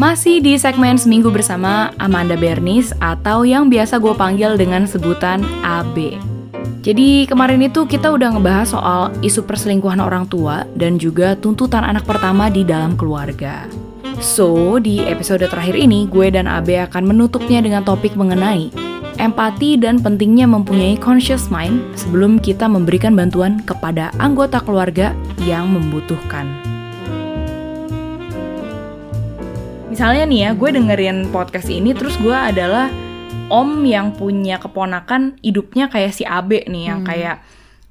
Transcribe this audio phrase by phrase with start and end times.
[0.00, 6.16] Masih di segmen Seminggu bersama Amanda Bernis atau yang biasa gue panggil dengan sebutan AB.
[6.80, 12.08] Jadi kemarin itu kita udah ngebahas soal isu perselingkuhan orang tua dan juga tuntutan anak
[12.08, 13.68] pertama di dalam keluarga.
[14.24, 18.72] So, di episode terakhir ini gue dan AB akan menutupnya dengan topik mengenai
[19.20, 25.12] empati dan pentingnya mempunyai conscious mind sebelum kita memberikan bantuan kepada anggota keluarga
[25.44, 26.69] yang membutuhkan.
[30.00, 32.88] Misalnya nih ya, gue dengerin podcast ini terus gue adalah
[33.52, 37.08] om yang punya keponakan hidupnya kayak si Abe nih yang Hmm.
[37.12, 37.36] kayak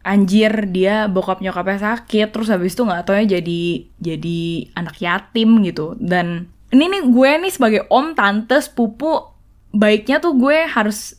[0.01, 3.61] anjir dia bokap nyokapnya sakit terus habis itu nggak taunya jadi
[4.01, 4.41] jadi
[4.73, 9.29] anak yatim gitu dan ini nih gue nih sebagai om tante sepupu
[9.69, 11.13] baiknya tuh gue harus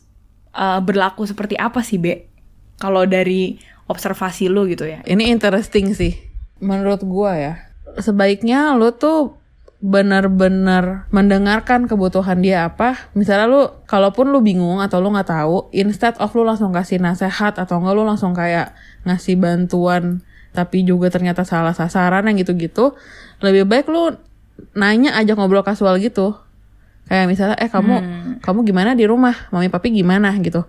[0.59, 2.27] uh, berlaku seperti apa sih be
[2.83, 3.55] kalau dari
[3.87, 6.19] observasi lu gitu ya Ini interesting sih.
[6.59, 7.53] Menurut gua ya.
[7.95, 9.39] Sebaiknya lu tuh
[9.81, 13.09] benar-benar mendengarkan kebutuhan dia apa.
[13.17, 17.57] Misalnya lu, kalaupun lu bingung atau lu nggak tahu, instead of lu langsung kasih nasehat
[17.57, 22.93] atau enggak lu langsung kayak ngasih bantuan tapi juga ternyata salah sasaran yang gitu-gitu,
[23.39, 24.19] lebih baik lu
[24.75, 26.35] nanya aja ngobrol kasual gitu.
[27.07, 27.95] Kayak misalnya, eh kamu
[28.39, 29.35] kamu gimana di rumah?
[29.49, 30.63] Mami papi gimana gitu?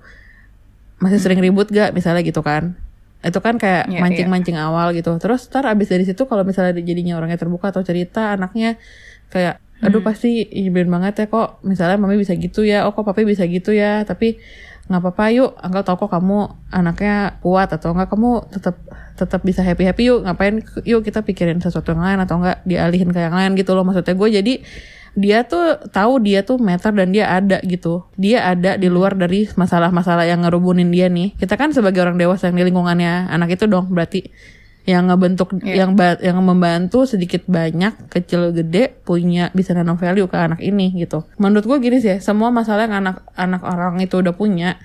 [1.03, 1.93] Masih sering ribut gak?
[1.93, 2.79] Misalnya gitu kan?
[3.23, 5.15] Itu kan kayak Iya, mancing-mancing awal gitu.
[5.23, 8.77] Terus ntar abis dari situ kalau misalnya jadinya orangnya terbuka atau cerita anaknya
[9.31, 11.63] kayak aduh pasti nyebelin banget ya kok.
[11.63, 12.87] Misalnya mami bisa gitu ya.
[12.87, 14.03] Oh kok papi bisa gitu ya.
[14.03, 14.43] Tapi
[14.91, 15.51] nggak apa-apa yuk.
[15.63, 16.39] Angkel tau kok kamu
[16.75, 18.11] anaknya kuat atau enggak.
[18.11, 18.77] Kamu tetap
[19.15, 20.27] tetap bisa happy happy yuk.
[20.27, 23.87] Ngapain yuk kita pikirin sesuatu yang lain atau enggak dialihin ke yang lain gitu loh.
[23.87, 24.55] Maksudnya gue jadi
[25.13, 28.09] dia tuh tahu dia tuh meter dan dia ada gitu.
[28.17, 31.37] Dia ada di luar dari masalah-masalah yang ngerubunin dia nih.
[31.37, 34.33] Kita kan sebagai orang dewasa yang di lingkungannya anak itu dong berarti
[34.83, 35.87] yang ngebentuk Iya.
[35.87, 40.91] yang ba- yang membantu sedikit banyak kecil gede punya bisa nano value ke anak ini
[40.99, 41.23] gitu.
[41.39, 44.83] Menurut gue gini sih ya, semua masalah yang anak anak orang itu udah punya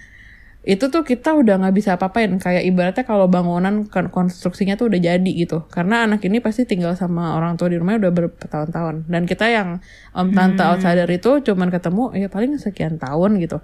[0.67, 2.27] itu tuh kita udah nggak bisa apa-apain.
[2.43, 5.63] Kayak ibaratnya kalau bangunan kon- konstruksinya tuh udah jadi gitu.
[5.71, 9.07] Karena anak ini pasti tinggal sama orang tua di rumahnya udah bertahun-tahun.
[9.07, 9.79] Dan kita yang
[10.11, 13.63] om tante outsider itu cuman ketemu ya paling sekian tahun gitu.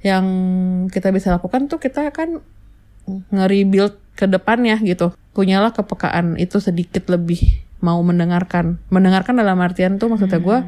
[0.00, 0.24] Yang
[0.96, 2.40] kita bisa lakukan tuh kita kan
[3.28, 5.12] nge-rebuild ke depannya gitu.
[5.36, 8.80] Punyalah kepekaan itu sedikit lebih mau mendengarkan.
[8.88, 10.58] Mendengarkan dalam artian tuh maksudnya gue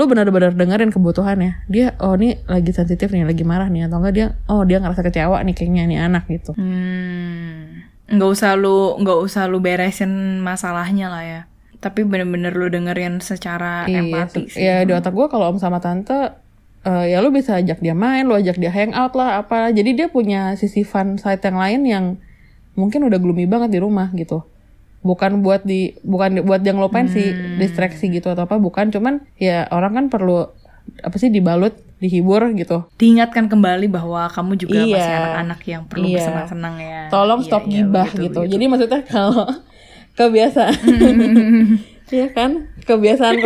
[0.00, 4.14] lu benar-benar dengerin kebutuhannya dia oh ini lagi sensitif nih lagi marah nih atau enggak
[4.16, 9.18] dia oh dia ngerasa kecewa nih kayaknya nih anak gitu Hmm, nggak usah lu nggak
[9.20, 11.40] usah lu beresin masalahnya lah ya.
[11.76, 14.60] Tapi bener-bener lu dengerin secara empati se- sih.
[14.60, 16.32] ya di otak gue kalau om sama tante
[16.82, 20.06] eh, ya lu bisa ajak dia main lu ajak dia hangout lah apa jadi dia
[20.08, 22.04] punya sisi fun side yang lain yang
[22.72, 24.44] mungkin udah gloomy banget di rumah gitu
[25.00, 29.64] bukan buat di bukan buat dia ngelupain sih distraksi gitu atau apa bukan cuman ya
[29.68, 30.52] orang kan perlu
[31.00, 34.92] apa sih dibalut dihibur gitu Diingatkan kembali bahwa kamu juga Iya.
[34.92, 36.14] masih anak-anak yang perlu Iya.
[36.16, 37.00] bersenang-senang ya.
[37.08, 38.38] tolong Iya, stop iya, gibah begitu, gitu.
[38.40, 38.52] begitu.
[38.52, 39.44] Jadi maksudnya kalau
[40.18, 40.74] kebiasaan
[42.10, 42.50] Iya kan?
[42.82, 43.38] Kebiasaan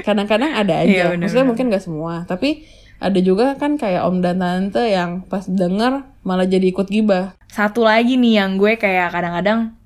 [0.00, 0.88] kadang-kadang ada Iya, aja.
[1.12, 1.20] bener-bener.
[1.20, 2.64] Maksudnya mungkin gak semua, tapi
[2.96, 7.36] ada juga kan kayak om dan tante yang pas denger malah jadi ikut gibah.
[7.46, 9.76] Satu lagi nih yang gue kayak kadang-kadang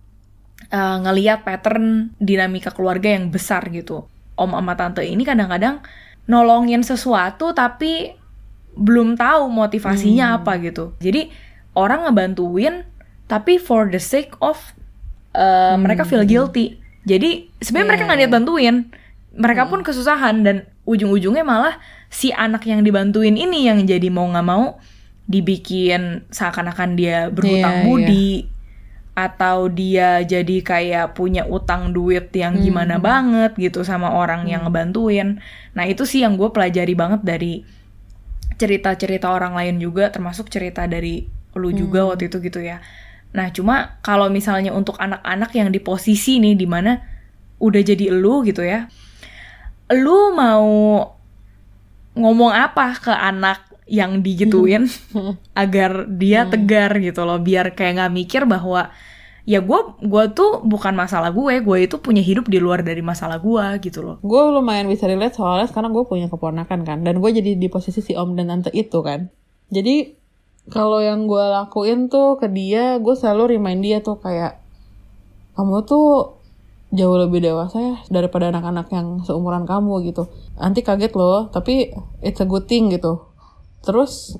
[0.70, 4.06] eh, ngeliat pattern dinamika keluarga yang besar gitu.
[4.38, 5.84] Om sama tante ini kadang-kadang
[6.24, 8.16] nolongin sesuatu tapi
[8.78, 10.94] belum tahu motivasinya apa gitu.
[11.02, 11.28] Jadi
[11.74, 12.86] orang ngebantuin
[13.26, 14.58] tapi for the sake of
[15.34, 16.78] eh, mereka feel guilty.
[17.04, 18.76] Jadi sebenarnya mereka nggak niat bantuin.
[19.30, 20.56] Mereka pun kesusahan dan
[20.86, 21.78] ujung-ujungnya malah
[22.10, 24.82] si anak yang dibantuin ini yang jadi mau nggak mau
[25.30, 28.49] dibikin seakan-akan dia berhutang Iya, budi
[29.20, 35.44] atau dia jadi kayak punya utang duit yang gimana banget gitu sama orang yang ngebantuin.
[35.76, 37.60] Nah itu sih yang gue pelajari banget dari
[38.56, 42.80] cerita-cerita orang lain juga, termasuk cerita dari lu juga waktu itu gitu ya.
[43.36, 46.96] Nah cuma kalau misalnya untuk anak-anak yang di posisi nih di mana
[47.60, 48.88] udah jadi lu gitu ya,
[49.92, 51.04] lu mau
[52.16, 54.86] ngomong apa ke anak yang digituin
[55.62, 58.94] agar dia tegar gitu loh biar kayak nggak mikir bahwa
[59.48, 63.42] ya gue gua tuh bukan masalah gue gue itu punya hidup di luar dari masalah
[63.42, 67.30] gue gitu loh Gue lumayan bisa relate soalnya sekarang gue punya keponakan kan, dan gue
[67.34, 69.26] jadi di posisi si om dan tante itu kan.
[69.72, 70.14] Jadi
[70.70, 74.60] kalau yang gue lakuin tuh ke dia, gue selalu remind dia tuh kayak
[75.56, 76.38] kamu tuh
[76.90, 80.28] jauh lebih dewasa ya daripada anak-anak yang seumuran kamu gitu.
[80.58, 81.90] Nanti kaget loh, tapi
[82.20, 83.29] it's a good thing gitu.
[83.80, 84.36] Terus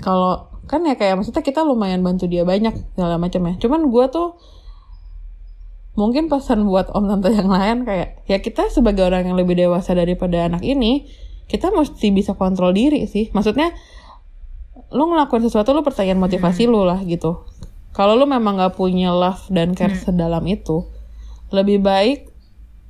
[0.00, 3.54] kalau kan ya kayak maksudnya kita lumayan bantu dia banyak segala macam ya.
[3.60, 4.38] Cuman gue tuh
[5.94, 9.94] mungkin pesan buat om tante yang lain kayak ya kita sebagai orang yang lebih dewasa
[9.94, 11.06] daripada anak ini
[11.46, 13.30] kita mesti bisa kontrol diri sih.
[13.30, 13.70] Maksudnya
[14.90, 17.46] lu ngelakuin sesuatu lu pertanyaan motivasi lu lah gitu.
[17.94, 20.90] Kalau lu memang nggak punya love dan care sedalam itu
[21.54, 22.26] lebih baik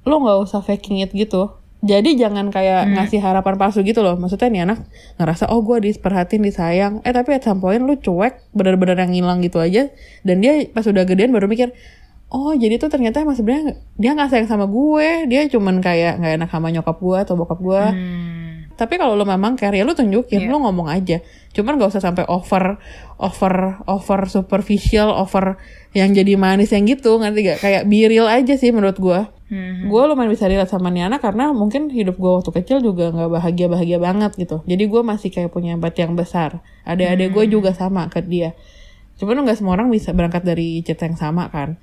[0.04, 1.52] lu nggak usah faking it gitu
[1.84, 4.16] jadi jangan kayak ngasih harapan palsu gitu loh.
[4.16, 4.78] Maksudnya nih anak
[5.20, 6.94] ngerasa oh gue diperhatiin disayang.
[7.04, 9.92] Eh tapi at some point lu cuek bener-bener yang ngilang gitu aja.
[10.24, 11.76] Dan dia pas udah gedean baru mikir
[12.34, 15.28] oh jadi tuh ternyata emang sebenarnya dia nggak sayang sama gue.
[15.28, 18.74] Dia cuman kayak nggak enak sama nyokap gue atau bokap gue Hmm.
[18.74, 21.22] tapi kalau lu memang care ya lu tunjukin lu ngomong aja.
[21.54, 22.82] Cuman gak usah sampai over
[23.22, 25.62] over over superficial over
[25.94, 29.86] yang jadi manis yang gitu ngerti gak kayak be real aja sih menurut gua Hmm.
[29.86, 33.30] gue lumayan bisa relate sama nih anak karena mungkin hidup gue waktu kecil juga nggak
[33.30, 34.66] bahagia bahagia banget gitu.
[34.66, 36.58] Jadi gue masih kayak punya empati yang besar.
[36.82, 38.58] Adik-adik gue juga sama ke dia.
[39.14, 41.78] Cuman nggak semua orang bisa berangkat dari cerita yang sama kan.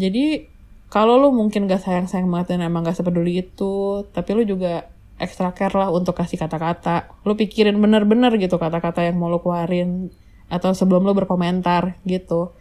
[0.00, 0.48] Jadi
[0.88, 4.88] kalau lu mungkin gak sayang sayang banget dan emang gak sepeduli itu tapi lu juga
[5.20, 7.12] extra care lah untuk kasih kata-kata.
[7.28, 10.08] Lu pikirin bener-bener gitu kata-kata yang mau lu keluarin
[10.48, 12.56] atau sebelum lu berkomentar gitu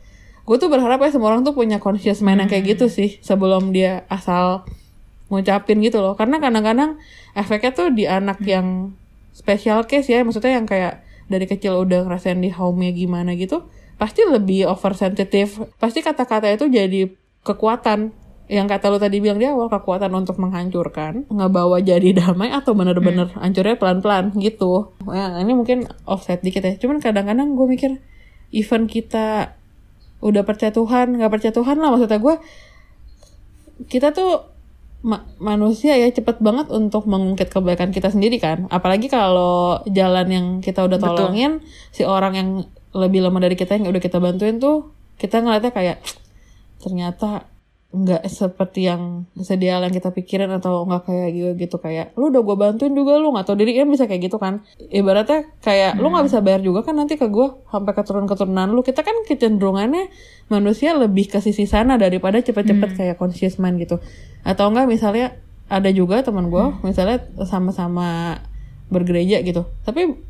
[0.50, 3.70] gue tuh berharap ya semua orang tuh punya conscious mind yang kayak gitu sih sebelum
[3.70, 4.66] dia asal
[5.30, 6.18] ngucapin gitu loh.
[6.18, 6.98] Karena kadang-kadang
[7.38, 8.98] efeknya tuh di anak yang
[9.30, 13.70] special case ya maksudnya yang kayak dari kecil udah ngerasain di home-nya gimana gitu
[14.02, 15.70] pasti lebih oversensitive.
[15.78, 17.14] Pasti kata-kata itu jadi
[17.46, 18.10] kekuatan.
[18.50, 23.30] Yang kata lu tadi bilang di awal kekuatan untuk menghancurkan ngebawa jadi damai atau bener-bener
[23.38, 24.98] hancurnya pelan-pelan gitu.
[25.06, 26.74] Ya, ini mungkin offset dikit ya.
[26.82, 27.92] Cuman kadang-kadang gue mikir
[28.50, 29.59] even kita
[30.20, 32.36] udah percaya Tuhan nggak percaya Tuhan lah maksudnya gue
[33.88, 34.44] kita tuh
[35.00, 40.48] ma- manusia ya cepet banget untuk mengungkit kebaikan kita sendiri kan apalagi kalau jalan yang
[40.60, 41.16] kita udah Betul.
[41.16, 41.52] tolongin
[41.96, 42.50] si orang yang
[42.92, 45.98] lebih lemah dari kita yang udah kita bantuin tuh kita ngeliatnya kayak
[46.84, 47.48] ternyata
[47.90, 51.76] nggak seperti yang sedial yang kita pikirin atau nggak kayak gitu gitu.
[51.82, 53.74] Kayak lu udah gue bantuin juga lu nggak tahu diri.
[53.82, 54.62] Kan bisa kayak gitu kan.
[54.78, 58.86] Ibaratnya kayak lu nggak bisa bayar juga kan nanti ke gue sampai keturunan keturunan lu.
[58.86, 60.14] Kita kan kecenderungannya
[60.54, 63.98] manusia lebih ke sisi sana daripada cepet-cepet kayak conscious mind gitu.
[64.46, 68.38] Atau enggak misalnya ada juga teman gue misalnya sama-sama
[68.94, 69.66] bergereja gitu.
[69.82, 70.29] Tapi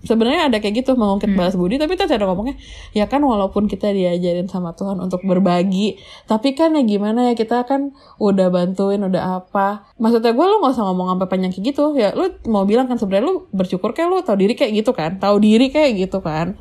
[0.00, 2.56] sebenarnya ada kayak gitu mengungkit balas budi tapi kita cara ngomongnya
[2.92, 7.68] ya kan walaupun kita diajarin sama Tuhan untuk berbagi tapi kan ya gimana ya kita
[7.68, 9.92] kan udah bantuin udah apa.
[10.00, 11.84] Maksudnya gue lu nggak usah ngomong sampai panjang kayak gitu.
[11.94, 15.20] Ya lu mau bilang kan sebenarnya lu bersyukur kayak lu tahu diri kayak gitu kan
[15.20, 16.56] tahu diri kayak gitu kan.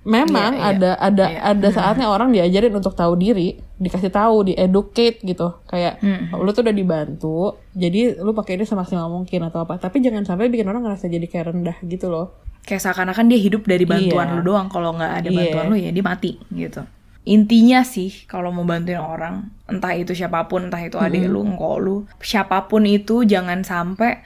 [0.00, 0.70] Memang Iya, iya.
[0.72, 1.40] ada ada Iya.
[1.52, 5.60] ada saatnya orang diajarin untuk tahu diri dikasih tahu di educate gitu.
[5.68, 6.32] Kayak Hmm.
[6.40, 9.76] lu tuh udah dibantu jadi lu pakai ini semaksimal mungkin atau apa.
[9.76, 12.32] Tapi jangan sampai bikin orang ngerasa jadi kayak rendah gitu loh
[12.62, 14.34] kayak seakan-akan dia hidup dari bantuan Iya.
[14.36, 15.36] lu doang kalau nggak ada Iya.
[15.36, 16.82] bantuan lu ya dia mati gitu
[17.22, 21.76] intinya sih kalau mau bantuin orang entah itu siapa pun entah itu adik lu engkau
[21.76, 24.24] lu siapa pun itu jangan sampai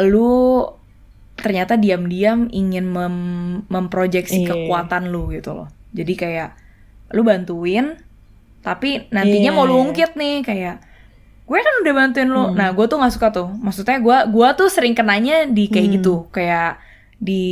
[0.00, 0.66] lu
[1.34, 4.48] ternyata diam-diam ingin mem- memproyeksi Iya.
[4.48, 6.50] kekuatan lu gitu loh jadi kayak
[7.10, 7.96] lu bantuin
[8.60, 9.56] tapi nantinya Iya.
[9.56, 10.76] mau lu ungkit nih kayak
[11.46, 12.54] gue kan udah bantuin lu Hmm.
[12.54, 15.94] nah gue tuh nggak suka tuh maksudnya gue gua tuh sering kenanya di kayak Hmm.
[15.96, 16.78] gitu kayak
[17.20, 17.44] di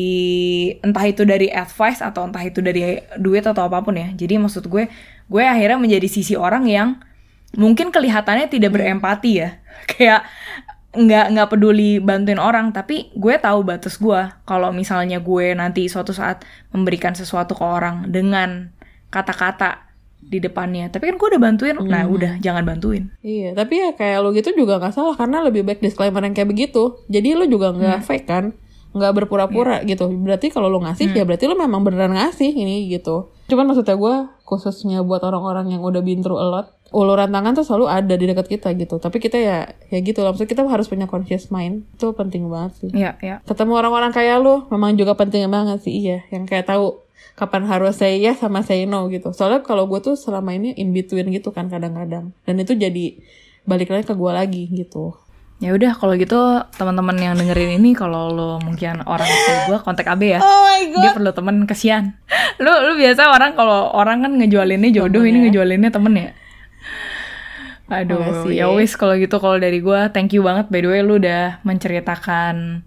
[0.80, 4.08] entah itu dari advice atau entah itu dari duit atau apa pun ya.
[4.16, 4.88] Jadi maksud gue
[5.28, 6.96] gue akhirnya menjadi sisi orang yang
[7.52, 8.76] mungkin kelihatannya tidak Hmm.
[8.80, 9.60] berempati ya.
[9.92, 10.24] Kayak
[10.88, 14.20] nggak nggak peduli bantuin orang tapi gue tahu batas gue.
[14.48, 18.72] Kalau misalnya gue nanti suatu saat memberikan sesuatu ke orang dengan
[19.12, 19.84] kata-kata
[20.18, 20.88] di depannya.
[20.88, 21.76] Tapi kan gue udah bantuin.
[21.76, 22.16] Nah Hmm.
[22.16, 23.12] udah jangan bantuin.
[23.20, 26.48] Iya tapi ya kayak lu gitu juga nggak salah karena lebih baik disclaimer yang kayak
[26.48, 27.04] begitu.
[27.12, 28.56] Jadi lu juga nggak fake kan
[28.96, 30.08] nggak berpura-pura gitu.
[30.08, 33.28] Berarti kalau lu ngasih ya berarti lu memang beneran ngasih ini gitu.
[33.48, 34.14] Cuman maksudnya gue
[34.44, 38.24] khususnya buat orang-orang yang udah been through a lot uluran tangan tuh selalu ada di
[38.24, 38.96] dekat kita gitu.
[38.96, 39.58] Tapi kita ya
[39.92, 40.32] ya gitu lah.
[40.32, 41.84] Maksudnya kita harus punya conscious mind.
[41.96, 42.90] Itu penting banget sih.
[42.96, 46.24] Ya ya ketemu orang-orang kayak lu memang juga penting banget sih iya.
[46.32, 47.04] Yang kayak tahu
[47.36, 49.36] kapan harus say yes sama say no gitu.
[49.36, 52.32] Soalnya kalau gue tuh selama ini in between gitu kan kadang-kadang.
[52.48, 53.20] Dan itu jadi
[53.68, 55.12] balik lagi ke gue lagi gitu
[55.58, 56.38] ya udah kalau gitu
[56.78, 60.40] teman-teman yang dengerin ini kalau lo mungkin orang kayak gue kontak AB ya.
[60.40, 62.14] Oh my dia perlu temen kesian.
[62.62, 65.42] Lu lu biasa orang kalau orang kan ngejualinnya jodoh Temen ini ya.
[65.50, 66.30] ngejualinnya temen ya?
[67.88, 68.52] Aduh Makasih.
[68.52, 70.68] ya wis kalau gitu kalau dari gua thank you banget.
[70.68, 72.84] By the way lu udah menceritakan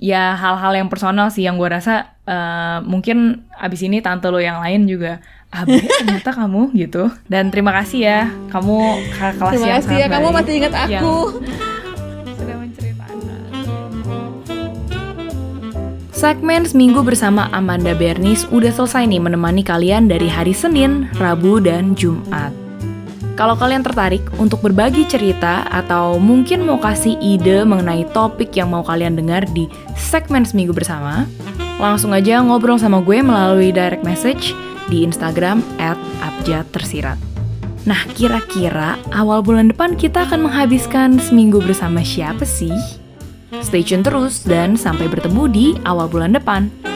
[0.00, 4.58] ya hal-hal yang personal sih yang gua rasa eh, mungkin abis ini tante lo yang
[4.58, 7.06] lain juga Abe ternyata kamu gitu.
[7.28, 8.78] Dan terima kasih ya kamu
[9.14, 11.14] kelas terima yang kasih ya kamu masih ingat yang aku.
[11.38, 11.79] sudah
[16.20, 21.96] Segmen Seminggu bersama Amanda Bernis udah selesai nih menemani kalian dari hari Senin, Rabu, dan
[21.96, 22.52] Jumat.
[23.40, 28.84] Kalau kalian tertarik untuk berbagi cerita atau mungkin mau kasih ide mengenai topik yang mau
[28.84, 29.64] kalian dengar di
[29.96, 31.24] segmen Seminggu Bersama,
[31.80, 34.52] langsung aja ngobrol sama gue melalui direct message
[34.92, 35.64] di Instagram
[36.20, 37.16] @abjadtersirat.
[37.88, 42.99] Nah, kira-kira awal bulan depan kita akan menghabiskan seminggu bersama siapa sih?
[43.70, 46.89] Stay tune terus dan sampai bertemu di awal bulan depan.